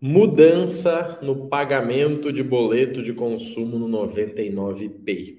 Mudança 0.00 1.18
no 1.22 1.48
pagamento 1.48 2.32
de 2.32 2.42
boleto 2.42 3.02
de 3.02 3.12
consumo 3.12 3.78
no 3.78 3.88
99Pay. 4.08 5.38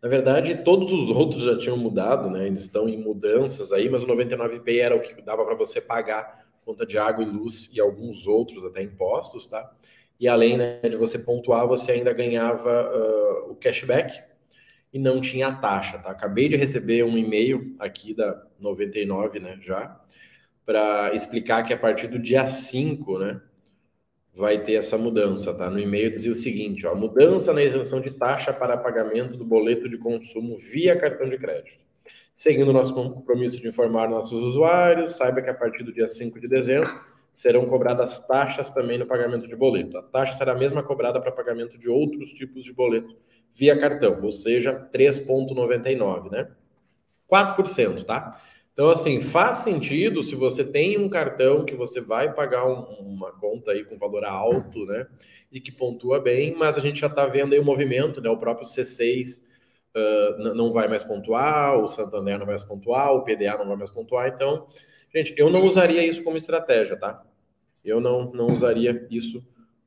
Na 0.00 0.08
verdade, 0.08 0.58
todos 0.58 0.92
os 0.92 1.10
outros 1.10 1.42
já 1.42 1.58
tinham 1.58 1.76
mudado, 1.76 2.30
né? 2.30 2.46
Eles 2.46 2.60
estão 2.60 2.88
em 2.88 2.96
mudanças 2.96 3.72
aí, 3.72 3.88
mas 3.88 4.04
o 4.04 4.06
99Pay 4.06 4.78
era 4.78 4.94
o 4.94 5.00
que 5.00 5.20
dava 5.20 5.44
para 5.44 5.56
você 5.56 5.80
pagar 5.80 6.46
conta 6.64 6.84
de 6.84 6.98
água 6.98 7.24
e 7.24 7.26
luz 7.26 7.68
e 7.72 7.80
alguns 7.80 8.26
outros 8.26 8.64
até 8.64 8.82
impostos, 8.82 9.46
tá? 9.46 9.72
E 10.18 10.28
além 10.28 10.56
né, 10.56 10.80
de 10.82 10.96
você 10.96 11.18
pontuar, 11.18 11.66
você 11.66 11.92
ainda 11.92 12.12
ganhava 12.12 12.90
uh, 12.90 13.52
o 13.52 13.56
cashback 13.56 14.20
e 14.92 14.98
não 14.98 15.20
tinha 15.20 15.52
taxa, 15.52 15.98
tá? 15.98 16.10
Acabei 16.10 16.48
de 16.48 16.56
receber 16.56 17.04
um 17.04 17.18
e-mail 17.18 17.74
aqui 17.78 18.14
da 18.14 18.42
99, 18.58 19.38
né, 19.40 19.58
já, 19.60 20.00
para 20.64 21.14
explicar 21.14 21.62
que 21.64 21.72
a 21.72 21.78
partir 21.78 22.08
do 22.08 22.18
dia 22.18 22.46
5, 22.46 23.18
né, 23.18 23.40
vai 24.36 24.62
ter 24.62 24.74
essa 24.74 24.98
mudança, 24.98 25.54
tá? 25.54 25.70
No 25.70 25.78
e-mail 25.78 26.10
dizia 26.10 26.30
o 26.30 26.36
seguinte, 26.36 26.86
ó, 26.86 26.94
mudança 26.94 27.54
na 27.54 27.64
isenção 27.64 28.02
de 28.02 28.10
taxa 28.10 28.52
para 28.52 28.76
pagamento 28.76 29.34
do 29.34 29.44
boleto 29.46 29.88
de 29.88 29.96
consumo 29.96 30.58
via 30.58 30.94
cartão 30.94 31.26
de 31.26 31.38
crédito. 31.38 31.78
Seguindo 32.34 32.70
nosso 32.70 32.92
compromisso 32.92 33.58
de 33.58 33.66
informar 33.66 34.10
nossos 34.10 34.42
usuários, 34.42 35.16
saiba 35.16 35.40
que 35.40 35.48
a 35.48 35.54
partir 35.54 35.82
do 35.82 35.90
dia 35.90 36.06
5 36.06 36.38
de 36.38 36.46
dezembro 36.46 36.90
serão 37.32 37.64
cobradas 37.64 38.26
taxas 38.26 38.70
também 38.70 38.98
no 38.98 39.06
pagamento 39.06 39.48
de 39.48 39.56
boleto. 39.56 39.96
A 39.96 40.02
taxa 40.02 40.34
será 40.34 40.52
a 40.52 40.56
mesma 40.56 40.82
cobrada 40.82 41.18
para 41.18 41.32
pagamento 41.32 41.78
de 41.78 41.88
outros 41.88 42.30
tipos 42.32 42.62
de 42.62 42.74
boleto 42.74 43.16
via 43.54 43.78
cartão, 43.78 44.20
ou 44.22 44.32
seja, 44.32 44.86
3,99, 44.92 46.30
né? 46.30 46.48
4%, 47.26 48.04
tá? 48.04 48.38
Então, 48.76 48.90
assim, 48.90 49.22
faz 49.22 49.58
sentido 49.58 50.22
se 50.22 50.34
você 50.34 50.62
tem 50.62 50.98
um 50.98 51.08
cartão 51.08 51.64
que 51.64 51.74
você 51.74 51.98
vai 51.98 52.34
pagar 52.34 52.66
um, 52.68 52.82
uma 53.00 53.32
conta 53.32 53.70
aí 53.70 53.82
com 53.82 53.96
valor 53.96 54.22
alto, 54.22 54.84
né? 54.84 55.06
E 55.50 55.58
que 55.58 55.72
pontua 55.72 56.20
bem, 56.20 56.54
mas 56.54 56.76
a 56.76 56.80
gente 56.80 57.00
já 57.00 57.06
está 57.06 57.24
vendo 57.24 57.54
aí 57.54 57.58
o 57.58 57.64
movimento, 57.64 58.20
né? 58.20 58.28
O 58.28 58.36
próprio 58.36 58.66
C6 58.66 59.40
uh, 59.96 60.54
não 60.54 60.74
vai 60.74 60.88
mais 60.88 61.02
pontuar, 61.02 61.78
o 61.78 61.88
Santander 61.88 62.34
não 62.38 62.44
vai 62.44 62.54
mais 62.54 62.62
pontuar, 62.62 63.14
o 63.14 63.24
PDA 63.24 63.56
não 63.56 63.66
vai 63.66 63.78
mais 63.78 63.90
pontuar. 63.90 64.28
Então, 64.28 64.66
gente, 65.10 65.32
eu 65.38 65.48
não 65.48 65.64
usaria 65.64 66.04
isso 66.04 66.22
como 66.22 66.36
estratégia, 66.36 66.98
tá? 66.98 67.24
Eu 67.82 67.98
não, 67.98 68.30
não 68.30 68.48
usaria 68.52 69.06
isso 69.10 69.42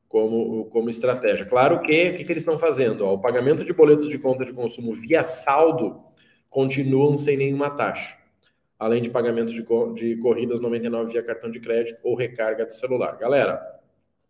como, 0.08 0.66
como 0.66 0.90
estratégia. 0.90 1.46
Claro 1.46 1.82
que 1.84 2.10
o 2.10 2.18
que, 2.18 2.24
que 2.24 2.32
eles 2.32 2.42
estão 2.42 2.58
fazendo? 2.58 3.06
Ó, 3.06 3.14
o 3.14 3.22
pagamento 3.22 3.64
de 3.64 3.72
boletos 3.72 4.10
de 4.10 4.18
conta 4.18 4.44
de 4.44 4.52
consumo 4.52 4.94
via 4.94 5.24
saldo 5.24 6.02
continuam 6.50 7.20
sem 7.20 7.38
nenhuma 7.38 7.70
taxa 7.70 8.18
além 8.80 9.02
de 9.02 9.10
pagamento 9.10 9.52
de, 9.52 9.62
de 9.94 10.16
corridas 10.22 10.62
99 10.62 11.12
via 11.12 11.22
cartão 11.22 11.52
de 11.52 11.60
crédito 11.60 12.00
ou 12.02 12.16
recarga 12.16 12.66
de 12.66 12.74
celular. 12.74 13.18
Galera, 13.18 13.62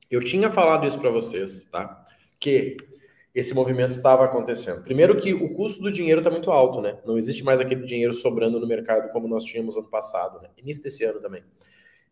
eu 0.10 0.20
tinha 0.20 0.50
falado 0.50 0.88
isso 0.88 1.00
para 1.00 1.12
vocês, 1.12 1.66
tá? 1.66 2.08
Que 2.40 2.76
esse 3.34 3.54
movimento 3.54 3.92
estava 3.92 4.26
acontecendo. 4.26 4.82
Primeiro 4.82 5.22
que 5.22 5.34
o 5.34 5.54
custo 5.54 5.84
do 5.84 5.92
dinheiro 5.92 6.22
está 6.22 6.32
muito 6.32 6.50
alto, 6.50 6.82
né? 6.82 6.98
Não 7.06 7.16
existe 7.16 7.44
mais 7.44 7.60
aquele 7.60 7.86
dinheiro 7.86 8.14
sobrando 8.14 8.60
no 8.60 8.66
mercado 8.66 9.12
como 9.12 9.28
nós 9.28 9.44
tínhamos 9.44 9.78
ano 9.78 9.88
passado, 9.88 10.42
né? 10.42 10.50
Início 10.58 10.82
desse 10.82 11.04
ano 11.04 11.22
também. 11.22 11.44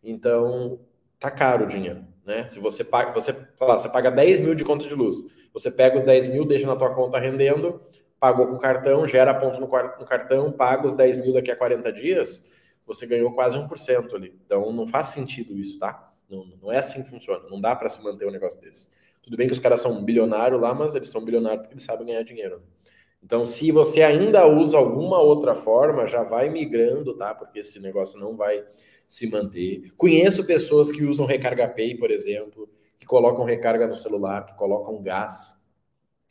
Então, 0.03 0.79
tá 1.19 1.31
caro 1.31 1.65
o 1.65 1.67
dinheiro, 1.67 2.05
né? 2.23 2.47
Se 2.47 2.59
você 2.59 2.83
paga, 2.83 3.11
você, 3.11 3.35
lá, 3.59 3.79
você 3.79 3.89
paga 3.89 4.11
10 4.11 4.41
mil 4.41 4.53
de 4.53 4.63
conta 4.63 4.87
de 4.87 4.93
luz, 4.93 5.17
você 5.51 5.71
pega 5.71 5.97
os 5.97 6.03
10 6.03 6.27
mil, 6.27 6.45
deixa 6.45 6.67
na 6.67 6.75
tua 6.75 6.93
conta 6.93 7.17
rendendo, 7.17 7.81
pagou 8.19 8.47
com 8.47 8.57
cartão, 8.57 9.05
gera 9.07 9.33
ponto 9.33 9.59
no, 9.59 9.67
no 9.67 10.05
cartão, 10.05 10.51
paga 10.51 10.87
os 10.87 10.93
10 10.93 11.17
mil 11.17 11.33
daqui 11.33 11.51
a 11.51 11.55
40 11.55 11.91
dias, 11.91 12.45
você 12.85 13.05
ganhou 13.05 13.31
quase 13.31 13.57
1% 13.57 14.13
ali. 14.15 14.33
Então 14.45 14.71
não 14.71 14.87
faz 14.87 15.07
sentido 15.07 15.57
isso, 15.57 15.77
tá? 15.79 16.11
Não, 16.29 16.45
não 16.61 16.71
é 16.71 16.79
assim 16.79 17.03
que 17.03 17.09
funciona. 17.09 17.43
Não 17.49 17.59
dá 17.59 17.75
para 17.75 17.89
se 17.89 18.03
manter 18.03 18.27
um 18.27 18.31
negócio 18.31 18.59
desse. 18.61 18.89
Tudo 19.21 19.37
bem 19.37 19.47
que 19.47 19.53
os 19.53 19.59
caras 19.59 19.81
são 19.81 20.03
bilionários 20.03 20.59
lá, 20.59 20.73
mas 20.73 20.95
eles 20.95 21.09
são 21.09 21.23
bilionários 21.23 21.61
porque 21.61 21.73
eles 21.73 21.83
sabem 21.83 22.07
ganhar 22.07 22.23
dinheiro. 22.23 22.61
Então, 23.21 23.45
se 23.45 23.71
você 23.71 24.03
ainda 24.03 24.47
usa 24.47 24.77
alguma 24.77 25.19
outra 25.19 25.53
forma, 25.55 26.05
já 26.05 26.23
vai 26.23 26.49
migrando, 26.49 27.13
tá? 27.15 27.33
Porque 27.33 27.59
esse 27.59 27.79
negócio 27.79 28.19
não 28.19 28.37
vai 28.37 28.63
se 29.07 29.29
manter. 29.29 29.91
Conheço 29.97 30.45
pessoas 30.45 30.91
que 30.91 31.03
usam 31.03 31.25
Recarga 31.25 31.67
Pay, 31.67 31.95
por 31.95 32.11
exemplo, 32.11 32.69
que 32.99 33.05
colocam 33.05 33.43
recarga 33.43 33.87
no 33.87 33.95
celular, 33.95 34.45
que 34.45 34.53
colocam 34.55 35.01
gás 35.01 35.56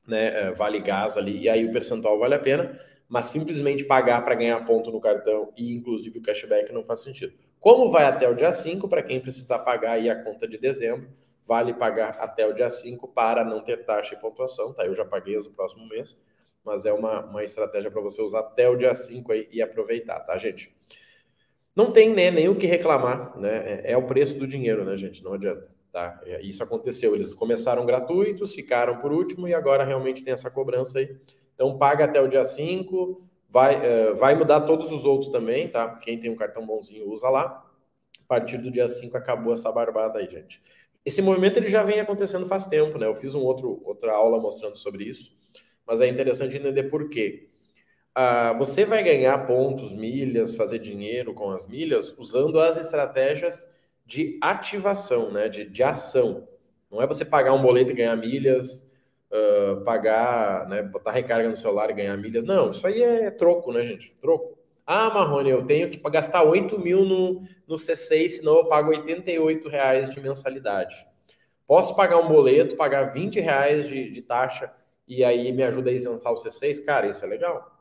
né, 0.07 0.49
é, 0.49 0.51
vale 0.53 0.81
gás 0.81 1.17
ali, 1.17 1.43
e 1.43 1.49
aí 1.49 1.65
o 1.65 1.73
percentual 1.73 2.19
vale 2.19 2.35
a 2.35 2.39
pena, 2.39 2.79
mas 3.09 3.27
simplesmente 3.27 3.85
pagar 3.85 4.25
para 4.25 4.35
ganhar 4.35 4.65
ponto 4.65 4.91
no 4.91 5.01
cartão 5.01 5.53
e 5.57 5.73
inclusive 5.75 6.19
o 6.19 6.23
cashback 6.23 6.73
não 6.73 6.85
faz 6.85 7.01
sentido. 7.01 7.35
Como 7.61 7.91
vai 7.91 8.05
até 8.05 8.29
o 8.29 8.35
dia 8.35 8.53
5, 8.53 8.89
para 8.89 9.03
quem 9.03 9.21
precisar 9.21 9.61
pagar 9.61 9.93
aí 9.93 10.09
a 10.11 10.23
conta 10.23 10.47
de 10.47 10.59
dezembro, 10.59 11.09
vale 11.45 11.73
pagar 11.75 12.17
até 12.21 12.47
o 12.47 12.53
dia 12.53 12.69
5 12.69 13.09
para 13.09 13.45
não 13.45 13.61
ter 13.61 13.85
taxa 13.85 14.15
e 14.15 14.19
pontuação, 14.19 14.73
tá? 14.73 14.85
Eu 14.85 14.95
já 14.95 15.05
paguei 15.05 15.37
as 15.37 15.47
próximo 15.47 15.89
mês, 15.89 16.17
mas 16.65 16.85
é 16.85 16.93
uma, 16.93 17.25
uma 17.25 17.45
estratégia 17.45 17.91
para 17.91 18.01
você 18.01 18.21
usar 18.21 18.41
até 18.41 18.69
o 18.69 18.77
dia 18.77 18.93
5 18.95 19.33
aí 19.33 19.49
e 19.53 19.63
aproveitar, 19.63 20.21
tá, 20.21 20.37
gente? 20.37 20.75
Não 21.75 21.93
tem 21.93 22.13
né, 22.13 22.31
nem 22.31 22.49
o 22.49 22.57
que 22.57 22.67
reclamar, 22.67 23.39
né? 23.39 23.83
É, 23.85 23.93
é 23.93 23.97
o 23.97 24.07
preço 24.07 24.39
do 24.39 24.47
dinheiro, 24.47 24.85
né, 24.85 24.97
gente? 24.97 25.23
Não 25.23 25.35
adianta. 25.35 25.71
Tá? 25.97 26.21
Isso 26.43 26.63
aconteceu. 26.63 27.15
Eles 27.15 27.33
começaram 27.33 27.87
gratuitos, 27.87 28.55
ficaram 28.55 28.99
por 28.99 29.11
último 29.11 29.49
e 29.49 29.55
agora 29.55 29.83
realmente 29.83 30.23
tem 30.23 30.35
essa 30.35 30.51
cobrança 30.51 30.99
aí. 30.99 31.17
Então 31.55 31.79
paga 31.79 32.05
até 32.05 32.21
o 32.21 32.29
dia 32.29 32.45
5, 32.45 33.27
vai, 33.49 33.77
uh, 33.77 34.15
vai 34.15 34.35
mudar 34.35 34.61
todos 34.61 34.93
os 34.93 35.07
outros 35.07 35.31
também, 35.31 35.69
tá? 35.69 35.97
Quem 35.97 36.21
tem 36.21 36.31
um 36.31 36.37
cartão 36.37 36.67
bonzinho 36.67 37.11
usa 37.11 37.31
lá. 37.31 37.67
A 38.21 38.29
partir 38.29 38.59
do 38.59 38.71
dia 38.71 38.87
5 38.87 39.17
acabou 39.17 39.55
essa 39.55 39.73
barbada 39.73 40.19
aí, 40.19 40.29
gente. 40.29 40.63
Esse 41.03 41.23
movimento 41.23 41.57
ele 41.57 41.69
já 41.69 41.83
vem 41.83 41.99
acontecendo 41.99 42.45
faz 42.45 42.67
tempo, 42.67 42.99
né? 42.99 43.07
Eu 43.07 43.15
fiz 43.15 43.35
um 43.35 43.41
outro, 43.41 43.81
outra 43.83 44.13
aula 44.13 44.39
mostrando 44.39 44.77
sobre 44.77 45.05
isso, 45.05 45.35
mas 45.87 46.03
é 46.03 46.09
interessante 46.09 46.59
entender 46.59 46.91
por 46.91 47.09
quê. 47.09 47.49
Uh, 48.15 48.59
você 48.59 48.85
vai 48.85 49.03
ganhar 49.03 49.47
pontos, 49.47 49.95
milhas, 49.95 50.57
fazer 50.57 50.79
dinheiro 50.79 51.33
com 51.33 51.53
as 51.53 51.67
milhas 51.67 52.15
usando 52.19 52.61
as 52.61 52.77
estratégias 52.77 53.75
de 54.07 54.39
ativação, 54.41 55.33
né? 55.33 55.49
De, 55.49 55.65
de 55.65 55.83
ação. 55.83 56.49
Não 56.91 57.03
é 57.03 57.07
você 57.07 57.25
pagar 57.25 57.53
um 57.53 57.61
boleto 57.61 57.91
e 57.91 57.95
ganhar 57.95 58.17
milhas, 58.17 58.91
uh, 59.31 59.83
pagar, 59.85 60.69
né? 60.69 60.83
Botar 60.83 61.11
recarga 61.11 61.49
no 61.49 61.57
celular 61.57 61.91
e 61.91 61.95
ganhar 61.95 62.17
milhas. 62.17 62.45
Não, 62.45 62.71
isso 62.71 62.87
aí 62.87 63.03
é 63.03 63.31
troco, 63.31 63.73
né, 63.73 63.83
gente? 63.83 64.15
Troco. 64.21 64.57
Ah, 64.87 65.11
Marrone, 65.11 65.51
eu 65.51 65.67
tenho 65.67 65.91
que 65.91 65.99
gastar 66.09 66.45
8 66.45 66.79
mil 66.79 67.05
no, 67.05 67.43
no 67.67 67.75
C6, 67.75 68.29
senão 68.29 68.59
eu 68.59 68.67
pago 68.67 68.91
88 68.91 69.69
reais 69.69 70.15
de 70.15 70.21
mensalidade. 70.21 70.95
Posso 71.67 71.97
pagar 71.97 72.19
um 72.19 72.29
boleto, 72.29 72.77
pagar 72.77 73.13
20 73.13 73.41
reais 73.41 73.89
de, 73.89 74.09
de 74.09 74.23
taxa 74.23 74.73
e 75.09 75.25
aí 75.25 75.51
me 75.51 75.65
ajuda 75.65 75.91
a 75.91 75.93
isentar 75.93 76.33
o 76.33 76.37
C6? 76.37 76.85
Cara, 76.85 77.09
isso 77.09 77.25
é 77.25 77.29
legal. 77.29 77.77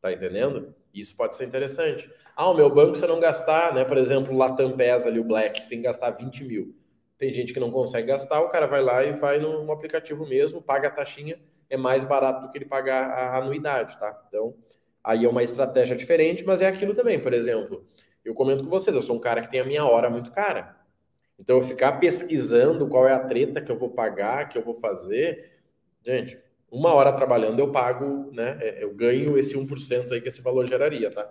Tá 0.00 0.12
entendendo? 0.12 0.72
Isso 0.94 1.16
pode 1.16 1.34
ser 1.34 1.44
interessante. 1.44 2.08
Ah, 2.40 2.50
o 2.50 2.54
meu 2.54 2.72
banco, 2.72 2.94
se 2.94 3.04
eu 3.04 3.08
não 3.08 3.18
gastar, 3.18 3.74
né? 3.74 3.84
Por 3.84 3.96
exemplo, 3.96 4.32
o 4.32 4.36
Latam 4.38 4.70
PES 4.70 5.06
ali, 5.08 5.18
o 5.18 5.24
Black, 5.24 5.68
tem 5.68 5.78
que 5.78 5.84
gastar 5.88 6.12
20 6.12 6.44
mil. 6.44 6.72
Tem 7.18 7.32
gente 7.32 7.52
que 7.52 7.58
não 7.58 7.72
consegue 7.72 8.06
gastar, 8.06 8.40
o 8.42 8.48
cara 8.48 8.64
vai 8.68 8.80
lá 8.80 9.02
e 9.02 9.12
vai 9.12 9.40
no, 9.40 9.64
no 9.64 9.72
aplicativo 9.72 10.24
mesmo, 10.24 10.62
paga 10.62 10.86
a 10.86 10.90
taxinha, 10.92 11.36
é 11.68 11.76
mais 11.76 12.04
barato 12.04 12.42
do 12.42 12.48
que 12.52 12.56
ele 12.58 12.64
pagar 12.64 13.10
a 13.10 13.38
anuidade, 13.38 13.98
tá? 13.98 14.22
Então, 14.28 14.54
aí 15.02 15.24
é 15.24 15.28
uma 15.28 15.42
estratégia 15.42 15.96
diferente, 15.96 16.44
mas 16.44 16.62
é 16.62 16.68
aquilo 16.68 16.94
também. 16.94 17.18
Por 17.18 17.32
exemplo, 17.32 17.84
eu 18.24 18.32
comento 18.34 18.62
com 18.62 18.70
vocês, 18.70 18.94
eu 18.94 19.02
sou 19.02 19.16
um 19.16 19.20
cara 19.20 19.40
que 19.40 19.50
tem 19.50 19.58
a 19.58 19.64
minha 19.64 19.84
hora 19.84 20.08
muito 20.08 20.30
cara. 20.30 20.76
Então, 21.40 21.56
eu 21.56 21.62
ficar 21.62 21.98
pesquisando 21.98 22.86
qual 22.86 23.08
é 23.08 23.14
a 23.14 23.18
treta 23.18 23.60
que 23.60 23.72
eu 23.72 23.76
vou 23.76 23.90
pagar, 23.90 24.48
que 24.48 24.56
eu 24.56 24.62
vou 24.62 24.74
fazer, 24.74 25.58
gente, 26.06 26.38
uma 26.70 26.94
hora 26.94 27.12
trabalhando 27.12 27.58
eu 27.58 27.72
pago, 27.72 28.30
né? 28.32 28.58
É, 28.60 28.84
eu 28.84 28.94
ganho 28.94 29.36
esse 29.36 29.56
1% 29.56 30.12
aí 30.12 30.20
que 30.20 30.28
esse 30.28 30.40
valor 30.40 30.68
geraria, 30.68 31.10
tá? 31.10 31.28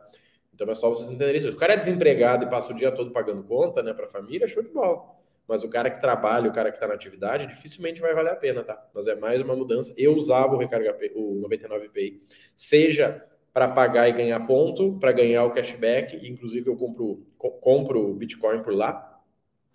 Então 0.57 0.67
é 0.71 0.73
só 0.73 0.89
vocês 0.89 1.07
entenderem 1.07 1.37
isso. 1.37 1.49
O 1.49 1.55
cara 1.55 1.73
é 1.73 1.77
desempregado 1.77 2.43
e 2.43 2.49
passa 2.49 2.73
o 2.73 2.75
dia 2.75 2.91
todo 2.91 3.11
pagando 3.11 3.43
conta, 3.43 3.83
né, 3.83 3.93
para 3.93 4.05
a 4.05 4.09
família, 4.09 4.47
show 4.47 4.63
de 4.63 4.69
bola. 4.69 5.03
Mas 5.47 5.63
o 5.63 5.69
cara 5.69 5.87
que 5.91 6.01
trabalha, 6.01 6.49
o 6.49 6.53
cara 6.53 6.71
que 6.71 6.77
está 6.77 6.87
na 6.87 6.95
atividade, 6.95 7.45
dificilmente 7.45 8.01
vai 8.01 8.13
valer 8.15 8.31
a 8.31 8.35
pena, 8.35 8.63
tá? 8.63 8.83
Mas 8.91 9.05
é 9.05 9.15
mais 9.15 9.39
uma 9.39 9.55
mudança. 9.55 9.93
Eu 9.95 10.15
usava 10.15 10.55
o 10.55 10.57
Recarga 10.57 10.97
o 11.13 11.35
99 11.41 11.89
Pay, 11.89 12.21
seja 12.55 13.23
para 13.53 13.67
pagar 13.67 14.09
e 14.09 14.13
ganhar 14.13 14.39
ponto, 14.47 14.97
para 14.99 15.11
ganhar 15.11 15.43
o 15.45 15.51
cashback, 15.51 16.27
inclusive 16.27 16.67
eu 16.67 16.75
compro 16.75 17.23
compro 17.37 18.13
Bitcoin 18.15 18.63
por 18.63 18.73
lá. 18.73 19.21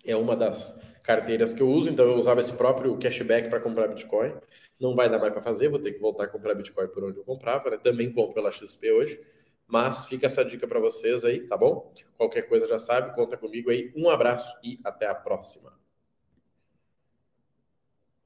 É 0.05 0.17
uma 0.17 0.35
das 0.35 0.77
carteiras 1.01 1.53
que 1.53 1.61
eu 1.61 1.69
uso, 1.69 1.89
então 1.89 2.05
eu 2.05 2.17
usava 2.17 2.41
esse 2.41 2.53
próprio 2.53 2.97
cashback 2.97 3.49
para 3.49 3.59
comprar 3.61 3.87
Bitcoin. 3.87 4.33
Não 4.79 4.95
vai 4.95 5.09
dar 5.09 5.17
mais 5.17 5.31
para 5.31 5.41
fazer, 5.41 5.69
vou 5.69 5.79
ter 5.79 5.93
que 5.93 5.99
voltar 5.99 6.25
a 6.25 6.27
comprar 6.27 6.53
Bitcoin 6.55 6.89
por 6.89 7.05
onde 7.05 7.17
eu 7.17 7.23
comprava, 7.23 7.69
né? 7.69 7.77
Também 7.77 8.11
compro 8.11 8.33
pela 8.33 8.51
XP 8.51 8.91
hoje, 8.91 9.19
mas 9.67 10.05
fica 10.05 10.27
essa 10.27 10.43
dica 10.43 10.67
para 10.67 10.79
vocês 10.79 11.23
aí, 11.23 11.47
tá 11.47 11.57
bom? 11.57 11.93
Qualquer 12.17 12.43
coisa 12.43 12.67
já 12.67 12.77
sabe, 12.79 13.15
conta 13.15 13.37
comigo 13.37 13.69
aí. 13.69 13.91
Um 13.95 14.09
abraço 14.09 14.57
e 14.63 14.79
até 14.83 15.07
a 15.07 15.15
próxima. 15.15 15.82